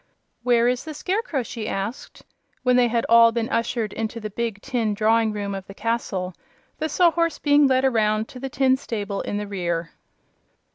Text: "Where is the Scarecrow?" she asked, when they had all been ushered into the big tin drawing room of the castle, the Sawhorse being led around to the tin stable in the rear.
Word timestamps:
"Where 0.41 0.67
is 0.67 0.83
the 0.83 0.95
Scarecrow?" 0.95 1.43
she 1.43 1.69
asked, 1.69 2.25
when 2.63 2.75
they 2.75 2.87
had 2.87 3.05
all 3.07 3.31
been 3.31 3.47
ushered 3.49 3.93
into 3.93 4.19
the 4.19 4.31
big 4.31 4.59
tin 4.63 4.95
drawing 4.95 5.31
room 5.31 5.53
of 5.53 5.67
the 5.67 5.75
castle, 5.75 6.33
the 6.79 6.89
Sawhorse 6.89 7.37
being 7.37 7.67
led 7.67 7.85
around 7.85 8.27
to 8.29 8.39
the 8.39 8.49
tin 8.49 8.77
stable 8.77 9.21
in 9.21 9.37
the 9.37 9.45
rear. 9.45 9.91